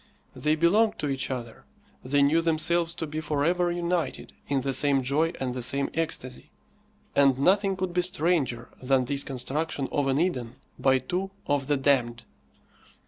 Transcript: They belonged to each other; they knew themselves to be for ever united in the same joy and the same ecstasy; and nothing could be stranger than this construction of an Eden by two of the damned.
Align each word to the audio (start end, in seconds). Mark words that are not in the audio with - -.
They 0.35 0.55
belonged 0.55 0.97
to 0.97 1.09
each 1.09 1.29
other; 1.29 1.63
they 2.03 2.23
knew 2.23 2.41
themselves 2.41 2.95
to 2.95 3.05
be 3.05 3.21
for 3.21 3.45
ever 3.45 3.69
united 3.69 4.33
in 4.47 4.61
the 4.61 4.73
same 4.73 5.03
joy 5.03 5.33
and 5.39 5.53
the 5.53 5.61
same 5.61 5.91
ecstasy; 5.93 6.49
and 7.15 7.37
nothing 7.37 7.75
could 7.75 7.93
be 7.93 8.01
stranger 8.01 8.71
than 8.81 9.05
this 9.05 9.23
construction 9.23 9.87
of 9.91 10.07
an 10.07 10.19
Eden 10.19 10.55
by 10.79 10.97
two 10.97 11.29
of 11.45 11.67
the 11.67 11.77
damned. 11.77 12.23